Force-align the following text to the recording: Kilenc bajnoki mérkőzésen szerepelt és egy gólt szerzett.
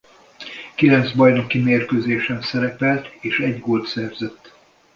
Kilenc 0.75 1.11
bajnoki 1.11 1.59
mérkőzésen 1.59 2.41
szerepelt 2.41 3.07
és 3.19 3.39
egy 3.39 3.59
gólt 3.59 3.85
szerzett. 3.87 4.53